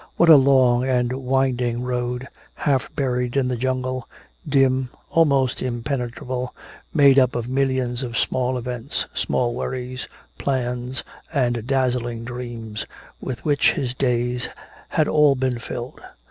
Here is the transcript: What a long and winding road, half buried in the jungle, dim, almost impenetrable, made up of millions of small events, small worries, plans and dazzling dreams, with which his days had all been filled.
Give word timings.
What 0.17 0.29
a 0.29 0.35
long 0.35 0.83
and 0.83 1.13
winding 1.13 1.83
road, 1.83 2.27
half 2.55 2.89
buried 2.95 3.37
in 3.37 3.47
the 3.49 3.55
jungle, 3.55 4.09
dim, 4.49 4.89
almost 5.11 5.61
impenetrable, 5.61 6.55
made 6.91 7.19
up 7.19 7.35
of 7.35 7.47
millions 7.47 8.01
of 8.01 8.17
small 8.17 8.57
events, 8.57 9.05
small 9.13 9.53
worries, 9.53 10.07
plans 10.39 11.03
and 11.31 11.67
dazzling 11.67 12.23
dreams, 12.25 12.87
with 13.21 13.45
which 13.45 13.73
his 13.73 13.93
days 13.93 14.49
had 14.89 15.07
all 15.07 15.35
been 15.35 15.59
filled. 15.59 15.99